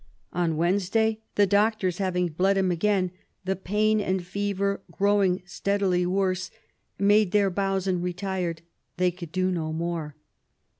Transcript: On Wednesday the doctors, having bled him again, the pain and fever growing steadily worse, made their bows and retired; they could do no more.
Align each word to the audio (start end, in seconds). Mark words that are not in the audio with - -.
On 0.33 0.57
Wednesday 0.57 1.19
the 1.35 1.45
doctors, 1.45 1.99
having 1.99 2.29
bled 2.29 2.57
him 2.57 2.71
again, 2.71 3.11
the 3.45 3.55
pain 3.55 3.99
and 4.01 4.25
fever 4.25 4.81
growing 4.89 5.43
steadily 5.45 6.07
worse, 6.07 6.49
made 6.97 7.33
their 7.33 7.51
bows 7.51 7.85
and 7.85 8.01
retired; 8.01 8.63
they 8.97 9.11
could 9.11 9.31
do 9.31 9.51
no 9.51 9.71
more. 9.71 10.15